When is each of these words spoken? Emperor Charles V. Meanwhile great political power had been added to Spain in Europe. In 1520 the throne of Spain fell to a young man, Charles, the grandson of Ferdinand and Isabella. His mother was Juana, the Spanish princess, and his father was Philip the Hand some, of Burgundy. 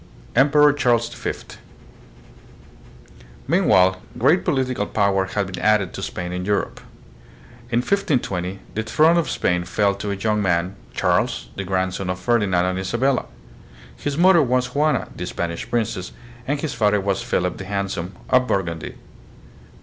Emperor 0.35 0.73
Charles 0.73 1.13
V. 1.13 1.31
Meanwhile 3.47 4.01
great 4.17 4.43
political 4.43 4.87
power 4.87 5.25
had 5.25 5.45
been 5.45 5.59
added 5.61 5.93
to 5.93 6.01
Spain 6.01 6.33
in 6.33 6.43
Europe. 6.43 6.81
In 7.69 7.81
1520 7.81 8.61
the 8.73 8.81
throne 8.81 9.15
of 9.17 9.29
Spain 9.29 9.63
fell 9.63 9.93
to 9.93 10.09
a 10.09 10.15
young 10.15 10.41
man, 10.41 10.75
Charles, 10.95 11.49
the 11.55 11.63
grandson 11.63 12.09
of 12.09 12.17
Ferdinand 12.19 12.65
and 12.65 12.79
Isabella. 12.79 13.25
His 13.95 14.17
mother 14.17 14.41
was 14.41 14.73
Juana, 14.73 15.07
the 15.15 15.27
Spanish 15.27 15.69
princess, 15.69 16.13
and 16.47 16.59
his 16.59 16.73
father 16.73 16.99
was 16.99 17.21
Philip 17.21 17.57
the 17.57 17.65
Hand 17.65 17.91
some, 17.91 18.13
of 18.27 18.47
Burgundy. 18.47 18.95